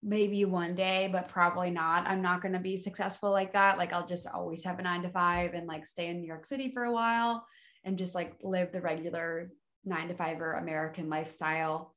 maybe 0.04 0.46
one 0.46 0.76
day, 0.76 1.10
but 1.12 1.30
probably 1.30 1.70
not. 1.70 2.08
I'm 2.08 2.22
not 2.22 2.42
going 2.42 2.54
to 2.54 2.60
be 2.60 2.78
successful 2.78 3.32
like 3.32 3.54
that. 3.54 3.78
Like 3.78 3.94
I'll 3.94 4.08
just 4.08 4.28
always 4.28 4.64
have 4.64 4.80
a 4.80 4.82
nine 4.82 5.04
to 5.04 5.10
five 5.10 5.54
and 5.54 5.68
like 5.68 5.86
stay 5.86 6.08
in 6.08 6.20
New 6.20 6.28
York 6.28 6.46
City 6.46 6.72
for 6.74 6.84
a 6.84 6.92
while 6.92 7.46
and 7.84 7.98
just 7.98 8.16
like 8.16 8.38
live 8.42 8.72
the 8.72 8.82
regular 8.82 9.52
nine 9.86 10.08
to 10.08 10.16
five 10.16 10.42
or 10.42 10.54
American 10.54 11.10
lifestyle. 11.10 11.96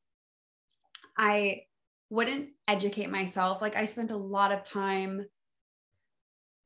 I 1.17 1.63
wouldn't 2.11 2.51
educate 2.69 3.11
myself. 3.11 3.63
Like 3.63 3.77
I 3.77 3.87
spent 3.87 4.11
a 4.11 4.17
lot 4.17 4.53
of 4.53 4.65
time 4.65 5.25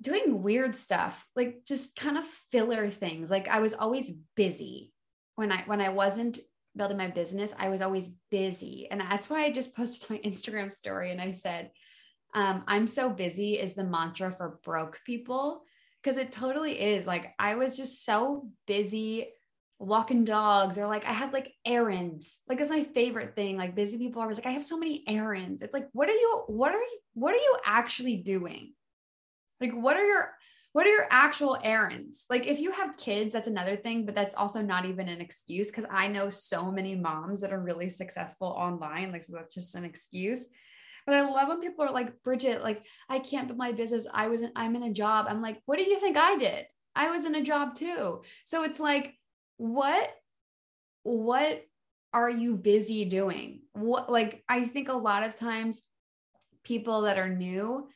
doing 0.00 0.43
weird 0.43 0.76
stuff, 0.76 1.26
like 1.35 1.64
just 1.67 1.97
kind 1.97 2.19
of 2.19 2.25
filler 2.52 2.88
things. 2.88 3.31
Like 3.31 3.49
I 3.49 3.61
was 3.61 3.75
always 3.75 4.11
busy 4.37 4.93
when 5.38 5.52
I 5.52 5.62
when 5.67 5.81
I 5.81 5.90
wasn't 5.90 6.38
building 6.76 6.97
my 6.97 7.09
business, 7.09 7.55
I 7.59 7.69
was 7.69 7.83
always 7.83 8.11
busy. 8.31 8.88
And 8.90 9.00
that's 9.00 9.28
why 9.28 9.45
I 9.45 9.50
just 9.50 9.75
posted 9.75 10.11
my 10.11 10.19
Instagram 10.25 10.73
story 10.73 11.12
and 11.12 11.21
I 11.21 11.33
said, 11.33 11.71
um, 12.35 12.64
I'm 12.67 12.87
so 12.87 13.11
busy 13.11 13.55
is 13.59 13.75
the 13.75 13.85
mantra 13.85 14.33
for 14.33 14.59
broke 14.64 15.00
people. 15.05 15.62
Cause 16.05 16.17
it 16.17 16.33
totally 16.33 16.81
is. 16.81 17.07
Like 17.07 17.35
I 17.38 17.57
was 17.57 17.76
just 17.76 18.05
so 18.05 18.49
busy 18.67 19.28
walking 19.81 20.25
dogs 20.25 20.78
or 20.78 20.87
like 20.87 21.05
I 21.05 21.12
had 21.12 21.33
like 21.33 21.52
errands. 21.67 22.40
Like 22.49 22.59
that's 22.59 22.71
my 22.71 22.85
favorite 22.85 23.35
thing. 23.35 23.57
Like 23.57 23.75
busy 23.75 23.99
people 23.99 24.21
are 24.21 24.25
always 24.25 24.38
like, 24.38 24.47
I 24.47 24.52
have 24.52 24.64
so 24.64 24.78
many 24.78 25.05
errands. 25.09 25.61
It's 25.61 25.75
like, 25.75 25.88
what 25.93 26.09
are 26.09 26.12
you, 26.12 26.43
what 26.47 26.73
are 26.73 26.81
you, 26.81 26.99
what 27.14 27.35
are 27.35 27.38
you 27.38 27.57
actually 27.64 28.17
doing? 28.17 28.75
Like, 29.61 29.73
what 29.73 29.97
are 29.97 30.05
your 30.05 30.35
what 30.73 30.87
are 30.87 30.91
your 30.91 31.09
actual 31.11 31.59
errands? 31.62 32.27
Like, 32.29 32.47
if 32.47 32.61
you 32.61 32.71
have 32.73 32.97
kids, 32.97 33.33
that's 33.33 33.49
another 33.49 33.75
thing, 33.75 34.05
but 34.05 34.15
that's 34.15 34.35
also 34.35 34.61
not 34.61 34.85
even 34.85 35.09
an 35.09 35.21
excuse 35.21 35.69
because 35.69 35.87
I 35.91 36.09
know 36.09 36.29
so 36.29 36.71
many 36.71 36.95
moms 36.95 37.41
that 37.41 37.53
are 37.53 37.61
really 37.61 37.88
successful 37.88 38.49
online. 38.49 39.11
Like, 39.11 39.25
so 39.25 39.33
that's 39.35 39.55
just 39.55 39.75
an 39.75 39.85
excuse. 39.85 40.45
But 41.07 41.17
I 41.17 41.23
love 41.23 41.49
when 41.49 41.62
people 41.62 41.87
are 41.87 41.91
like, 41.91 42.23
Bridget, 42.23 42.62
like, 42.62 42.85
I 43.09 43.19
can't 43.19 43.49
build 43.49 43.59
my 43.59 43.73
business. 43.73 44.07
I 44.12 44.29
was, 44.29 44.43
in, 44.43 44.53
I'm 44.55 44.77
in 44.77 44.83
a 44.83 44.93
job. 44.93 45.25
I'm 45.29 45.41
like, 45.41 45.62
what 45.65 45.79
do 45.79 45.85
you 45.85 45.99
think 45.99 46.19
I 46.19 46.37
did? 46.37 46.67
I 46.95 47.11
was 47.11 47.25
in 47.25 47.35
a 47.35 47.43
job 47.43 47.75
too. 47.75 48.23
So 48.45 48.65
it's 48.65 48.79
like, 48.79 49.15
what, 49.57 50.11
what 51.03 51.65
are 52.12 52.31
you 52.31 52.57
busy 52.57 53.07
doing? 53.07 53.62
What, 53.73 54.12
like, 54.12 54.45
I 54.49 54.67
think 54.67 54.91
a 54.91 54.93
lot 54.93 55.23
of 55.23 55.35
times 55.35 55.81
people 56.62 57.03
that 57.03 57.19
are 57.19 57.31
new, 57.31 57.88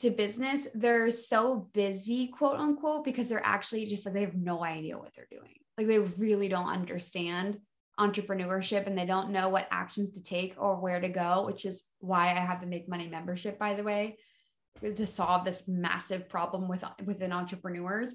to 0.00 0.10
business, 0.10 0.66
they're 0.74 1.10
so 1.10 1.68
busy, 1.72 2.28
quote 2.28 2.58
unquote, 2.58 3.04
because 3.04 3.28
they're 3.28 3.44
actually 3.44 3.86
just 3.86 4.04
like 4.04 4.14
they 4.14 4.22
have 4.22 4.34
no 4.34 4.64
idea 4.64 4.98
what 4.98 5.12
they're 5.14 5.28
doing. 5.30 5.54
Like 5.78 5.86
they 5.86 5.98
really 5.98 6.48
don't 6.48 6.68
understand 6.68 7.58
entrepreneurship 7.98 8.86
and 8.86 8.98
they 8.98 9.06
don't 9.06 9.30
know 9.30 9.48
what 9.48 9.68
actions 9.70 10.12
to 10.12 10.22
take 10.22 10.54
or 10.58 10.76
where 10.76 11.00
to 11.00 11.08
go, 11.08 11.44
which 11.46 11.64
is 11.64 11.84
why 12.00 12.26
I 12.30 12.40
have 12.40 12.60
the 12.60 12.66
Make 12.66 12.88
Money 12.88 13.08
membership, 13.08 13.58
by 13.58 13.74
the 13.74 13.84
way, 13.84 14.16
to 14.82 15.06
solve 15.06 15.44
this 15.44 15.64
massive 15.68 16.28
problem 16.28 16.68
with 16.68 16.82
within 17.04 17.32
entrepreneurs. 17.32 18.14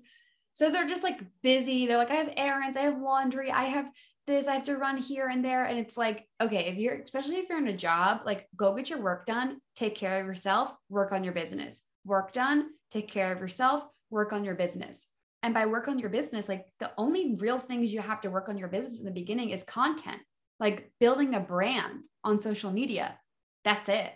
So 0.54 0.70
they're 0.70 0.88
just 0.88 1.04
like 1.04 1.22
busy. 1.42 1.88
They're 1.88 1.98
like, 1.98 2.12
I 2.12 2.16
have 2.16 2.34
errands, 2.36 2.76
I 2.76 2.82
have 2.82 3.00
laundry, 3.00 3.52
I 3.52 3.66
have 3.66 3.90
this, 4.30 4.48
I 4.48 4.54
have 4.54 4.64
to 4.66 4.78
run 4.78 4.98
here 4.98 5.28
and 5.28 5.44
there. 5.44 5.66
And 5.66 5.80
it's 5.80 5.98
like, 5.98 6.28
okay, 6.40 6.66
if 6.68 6.78
you're, 6.78 6.96
especially 6.96 7.38
if 7.38 7.50
you're 7.50 7.58
in 7.58 7.68
a 7.68 7.76
job, 7.76 8.22
like 8.26 8.48
go 8.56 8.76
get 8.76 8.90
your 8.90 9.02
work 9.02 9.26
done, 9.26 9.60
take 9.76 9.96
care 9.96 10.22
of 10.22 10.28
yourself, 10.28 10.74
work 10.90 11.12
on 11.12 11.24
your 11.24 11.34
business. 11.34 11.82
Work 12.06 12.32
done, 12.32 12.70
take 12.92 13.10
care 13.10 13.32
of 13.32 13.40
yourself, 13.40 13.84
work 14.10 14.32
on 14.32 14.44
your 14.44 14.56
business. 14.56 15.08
And 15.42 15.54
by 15.54 15.66
work 15.66 15.88
on 15.88 16.00
your 16.00 16.10
business, 16.10 16.50
like 16.50 16.66
the 16.80 16.92
only 16.98 17.36
real 17.36 17.60
things 17.60 17.94
you 17.94 18.02
have 18.02 18.22
to 18.22 18.30
work 18.30 18.50
on 18.50 18.58
your 18.58 18.68
business 18.68 19.00
in 19.00 19.06
the 19.06 19.12
beginning 19.12 19.50
is 19.50 19.64
content, 19.64 20.20
like 20.60 20.92
building 21.00 21.36
a 21.36 21.40
brand 21.40 22.02
on 22.24 22.42
social 22.42 22.72
media. 22.72 23.18
That's 23.64 23.90
it. 23.90 24.12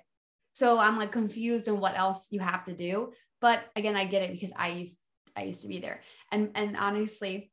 So 0.53 0.79
I'm 0.79 0.97
like 0.97 1.11
confused 1.11 1.67
on 1.67 1.79
what 1.79 1.97
else 1.97 2.27
you 2.29 2.39
have 2.39 2.65
to 2.65 2.73
do. 2.73 3.13
But 3.41 3.63
again, 3.75 3.95
I 3.95 4.05
get 4.05 4.23
it 4.23 4.31
because 4.31 4.51
I 4.55 4.69
used 4.69 4.97
I 5.35 5.43
used 5.43 5.61
to 5.61 5.67
be 5.67 5.79
there. 5.79 6.01
And 6.31 6.51
and 6.55 6.77
honestly, 6.77 7.51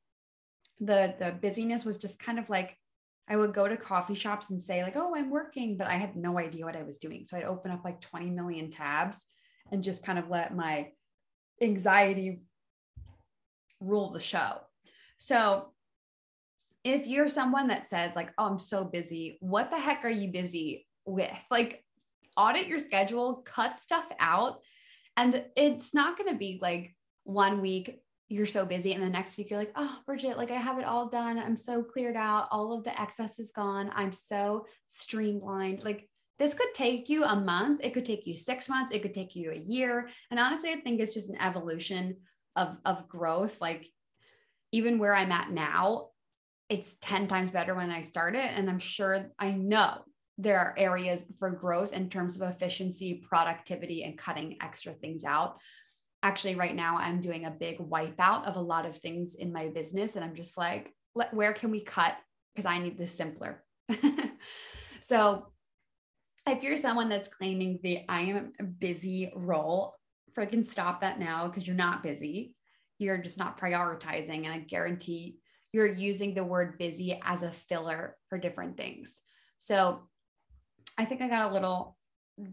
the 0.81 1.15
the 1.19 1.33
busyness 1.33 1.85
was 1.85 1.99
just 1.99 2.19
kind 2.19 2.39
of 2.39 2.49
like 2.51 2.77
I 3.29 3.37
would 3.37 3.55
go 3.55 3.69
to 3.69 3.77
coffee 3.77 4.15
shops 4.15 4.51
and 4.51 4.61
say 4.61 4.83
like, 4.83 4.97
"Oh, 4.97 5.15
I'm 5.15 5.31
working," 5.31 5.77
but 5.77 5.87
I 5.87 5.93
had 5.93 6.17
no 6.17 6.39
idea 6.39 6.65
what 6.65 6.77
I 6.77 6.83
was 6.83 6.99
doing. 6.99 7.25
So 7.25 7.37
I'd 7.37 7.45
open 7.45 7.71
up 7.71 7.85
like 7.85 8.01
20 8.01 8.31
million 8.31 8.73
tabs 8.73 9.25
and 9.71 9.85
just 9.85 10.05
kind 10.05 10.19
of 10.19 10.29
let 10.29 10.57
my 10.57 10.89
anxiety 11.63 12.43
rule 13.81 14.11
the 14.11 14.21
show. 14.21 14.59
So 15.19 15.73
if 16.83 17.07
you're 17.07 17.29
someone 17.29 17.69
that 17.69 17.87
says 17.87 18.17
like, 18.17 18.33
"Oh, 18.37 18.47
I'm 18.47 18.59
so 18.59 18.85
busy," 18.85 19.39
what 19.41 19.71
the 19.71 19.79
heck 19.79 20.05
are 20.05 20.11
you 20.11 20.33
busy 20.33 20.89
with? 21.05 21.39
Like 21.51 21.85
audit 22.37 22.67
your 22.67 22.79
schedule, 22.79 23.43
cut 23.45 23.77
stuff 23.79 24.11
out, 24.19 24.61
and 25.17 25.45
it's 25.57 25.95
not 25.95 26.17
going 26.19 26.33
to 26.33 26.39
be 26.39 26.59
like 26.61 26.97
one 27.25 27.61
week 27.61 28.01
you're 28.31 28.47
so 28.47 28.65
busy 28.65 28.95
and 28.95 29.03
the 29.03 29.09
next 29.09 29.37
week 29.37 29.51
you're 29.51 29.59
like 29.59 29.73
oh 29.75 29.99
bridget 30.07 30.39
like 30.39 30.53
i 30.53 30.57
have 30.57 30.79
it 30.79 30.85
all 30.85 31.09
done. 31.09 31.39
I'm 31.39 31.57
so 31.57 31.83
cleared 31.83 32.17
out. 32.17 32.49
All 32.51 32.73
of 32.73 32.85
the 32.85 32.99
excess 32.99 33.39
is 33.41 33.51
gone. 33.51 33.91
I'm 33.95 34.13
so 34.13 34.67
streamlined. 34.87 35.85
Like 35.85 36.09
this 36.39 36.55
could 36.55 36.73
take 36.73 37.11
you 37.11 37.25
a 37.25 37.37
month. 37.37 37.81
It 37.83 37.93
could 37.93 38.07
take 38.07 38.27
you 38.27 38.35
six 38.35 38.69
months. 38.69 38.93
It 38.93 39.03
could 39.03 39.13
take 39.13 39.35
you 39.37 39.51
a 39.51 39.57
year. 39.57 40.09
And 40.31 40.39
honestly 40.39 40.71
i 40.71 40.77
think 40.77 41.01
it's 41.01 41.13
just 41.13 41.29
an 41.29 41.41
evolution 41.41 42.17
of 42.57 42.77
of 42.85 43.09
growth. 43.09 43.61
Like 43.61 43.87
even 44.73 44.99
where 44.99 45.15
i'm 45.15 45.33
at 45.33 45.51
now 45.51 46.09
it's 46.69 46.95
10 47.03 47.27
times 47.27 47.51
better 47.51 47.75
when 47.75 47.91
i 47.91 48.01
started 48.01 48.41
and 48.41 48.71
i'm 48.71 48.79
sure 48.79 49.31
i 49.39 49.51
know 49.51 49.99
there 50.39 50.59
are 50.59 50.75
areas 50.79 51.27
for 51.39 51.51
growth 51.51 51.93
in 51.93 52.09
terms 52.09 52.37
of 52.37 52.49
efficiency 52.49 53.23
productivity 53.29 54.05
and 54.05 54.17
cutting 54.17 54.57
extra 54.63 54.93
things 54.93 55.25
out 55.25 55.59
actually 56.23 56.55
right 56.55 56.75
now 56.75 56.99
i'm 56.99 57.21
doing 57.21 57.47
a 57.47 57.51
big 57.51 57.79
wipeout 57.79 58.47
of 58.47 58.57
a 58.57 58.61
lot 58.61 58.87
of 58.87 58.97
things 58.97 59.35
in 59.35 59.53
my 59.53 59.69
business 59.69 60.17
and 60.17 60.25
i'm 60.25 60.35
just 60.35 60.57
like 60.57 60.93
where 61.33 61.53
can 61.53 61.71
we 61.71 61.81
cut? 61.81 62.15
Because 62.55 62.67
i 62.67 62.79
need 62.79 62.99
this 62.99 63.13
simpler. 63.13 63.63
So 65.03 65.47
if 66.47 66.63
you're 66.63 66.77
someone 66.77 67.09
that's 67.09 67.29
claiming 67.29 67.81
the 67.83 68.05
i 68.09 68.21
am 68.21 68.53
busy 68.79 69.33
role 69.35 69.95
freaking 70.37 70.65
stop 70.65 71.01
that 71.01 71.19
now 71.19 71.49
because 71.49 71.67
you're 71.67 71.75
not 71.75 72.05
busy. 72.05 72.55
You're 72.99 73.19
just 73.19 73.37
not 73.37 73.61
prioritizing 73.61 74.45
and 74.45 74.53
i 74.53 74.59
guarantee 74.59 75.39
you're 75.73 75.93
using 75.93 76.33
the 76.33 76.45
word 76.45 76.79
busy 76.79 77.21
as 77.25 77.43
a 77.43 77.51
filler 77.51 78.17
for 78.29 78.39
different 78.39 78.77
things. 78.77 79.19
So 79.59 80.09
i 80.97 81.05
think 81.05 81.23
i 81.23 81.29
got 81.29 81.51
a 81.51 81.55
little 81.55 81.97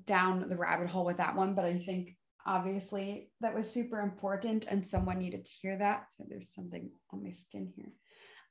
down 0.06 0.50
the 0.50 0.58
rabbit 0.58 0.88
hole 0.88 1.06
with 1.06 1.18
that 1.18 1.36
one 1.36 1.54
but 1.54 1.64
i 1.64 1.78
think 1.78 2.17
obviously 2.48 3.30
that 3.42 3.54
was 3.54 3.70
super 3.70 4.00
important 4.00 4.66
and 4.70 4.88
someone 4.88 5.20
needed 5.20 5.46
to 5.46 5.52
hear 5.62 5.78
that. 5.78 6.06
So 6.16 6.24
there's 6.28 6.54
something 6.54 6.90
on 7.14 7.24
my 7.24 7.32
skin 7.32 7.72
here. 7.76 7.92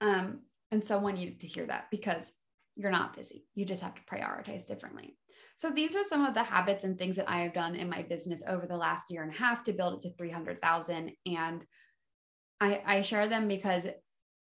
Um, 0.00 0.40
and 0.70 0.84
someone 0.84 1.14
needed 1.14 1.40
to 1.40 1.46
hear 1.46 1.66
that 1.66 1.86
because 1.90 2.32
you're 2.76 2.90
not 2.90 3.16
busy. 3.16 3.46
You 3.54 3.64
just 3.64 3.82
have 3.82 3.94
to 3.94 4.02
prioritize 4.02 4.66
differently. 4.66 5.16
So 5.56 5.70
these 5.70 5.96
are 5.96 6.04
some 6.04 6.26
of 6.26 6.34
the 6.34 6.42
habits 6.42 6.84
and 6.84 6.98
things 6.98 7.16
that 7.16 7.28
i 7.28 7.38
have 7.40 7.54
done 7.54 7.74
in 7.74 7.88
my 7.88 8.02
business 8.02 8.42
over 8.46 8.66
the 8.66 8.76
last 8.76 9.10
year 9.10 9.22
and 9.22 9.32
a 9.32 9.36
half 9.36 9.64
to 9.64 9.72
build 9.72 9.94
it 9.94 10.02
to 10.02 10.14
300000 10.16 11.12
and 11.26 11.64
I, 12.60 12.82
I 12.84 13.00
share 13.00 13.28
them 13.28 13.48
because 13.48 13.86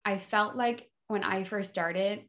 i 0.05 0.17
felt 0.17 0.55
like 0.55 0.87
when 1.07 1.23
i 1.23 1.43
first 1.43 1.71
started 1.71 2.23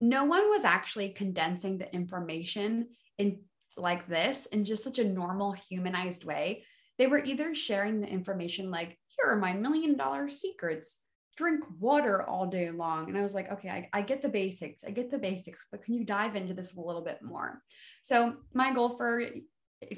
no 0.00 0.24
one 0.24 0.48
was 0.50 0.64
actually 0.64 1.10
condensing 1.10 1.78
the 1.78 1.92
information 1.94 2.88
in 3.18 3.40
like 3.76 4.06
this 4.08 4.46
in 4.46 4.64
just 4.64 4.84
such 4.84 4.98
a 4.98 5.04
normal, 5.04 5.52
humanized 5.52 6.24
way. 6.24 6.64
They 6.98 7.06
were 7.06 7.22
either 7.22 7.54
sharing 7.54 8.00
the 8.00 8.08
information 8.08 8.70
like, 8.70 8.98
here 9.16 9.30
are 9.30 9.36
my 9.36 9.52
million 9.52 9.96
dollar 9.96 10.28
secrets, 10.28 11.00
drink 11.36 11.64
water 11.78 12.22
all 12.22 12.46
day 12.46 12.70
long. 12.70 13.08
And 13.08 13.16
I 13.16 13.22
was 13.22 13.34
like, 13.34 13.50
okay, 13.50 13.68
I, 13.68 13.88
I 13.92 14.02
get 14.02 14.22
the 14.22 14.28
basics. 14.28 14.84
I 14.84 14.90
get 14.90 15.10
the 15.10 15.18
basics, 15.18 15.66
but 15.70 15.82
can 15.82 15.94
you 15.94 16.04
dive 16.04 16.36
into 16.36 16.54
this 16.54 16.74
a 16.74 16.80
little 16.80 17.02
bit 17.02 17.22
more? 17.22 17.62
So 18.02 18.36
my 18.54 18.72
goal 18.72 18.96
for 18.96 19.24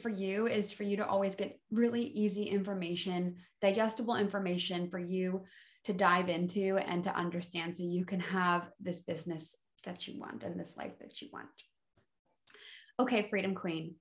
for 0.01 0.09
you 0.09 0.47
is 0.47 0.73
for 0.73 0.83
you 0.83 0.97
to 0.97 1.07
always 1.07 1.35
get 1.35 1.61
really 1.71 2.03
easy 2.03 2.45
information, 2.45 3.37
digestible 3.61 4.17
information 4.17 4.89
for 4.89 4.99
you 4.99 5.43
to 5.85 5.93
dive 5.93 6.31
into 6.31 6.79
and 6.79 7.05
to 7.05 7.15
understand 7.15 7.77
so 7.77 7.83
you 7.83 8.05
can 8.05 8.21
have 8.21 8.71
this 8.81 9.01
business 9.01 9.57
that 9.85 10.09
you 10.09 10.19
want 10.19 10.45
and 10.45 10.59
this 10.59 10.77
life 10.77 10.99
that 11.01 11.21
you 11.21 11.29
want. 11.33 11.49
Okay, 13.01 13.29
Freedom 13.29 13.57
Queen, 13.57 13.97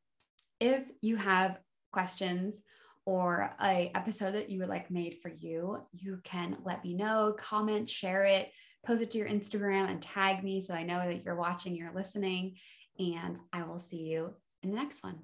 if 0.60 0.84
you 1.02 1.16
have 1.16 1.58
questions 1.92 2.62
or 3.06 3.50
a 3.60 3.92
episode 3.96 4.36
that 4.36 4.52
you 4.52 4.60
would 4.60 4.70
like 4.70 4.92
made 4.92 5.18
for 5.20 5.32
you, 5.40 5.80
you 5.94 6.20
can 6.24 6.58
let 6.64 6.84
me 6.84 6.94
know, 6.94 7.36
comment, 7.40 7.90
share 7.90 8.24
it, 8.26 8.52
post 8.86 9.02
it 9.02 9.10
to 9.12 9.18
your 9.18 9.28
Instagram 9.28 9.90
and 9.90 10.00
tag 10.00 10.44
me 10.44 10.62
so 10.62 10.76
I 10.76 10.84
know 10.84 11.00
that 11.00 11.26
you're 11.26 11.36
watching, 11.36 11.76
you're 11.76 11.94
listening, 11.94 12.56
and 13.00 13.38
I 13.52 13.64
will 13.64 13.80
see 13.80 14.04
you 14.04 14.32
in 14.62 14.70
the 14.70 14.76
next 14.76 15.04
one. 15.04 15.18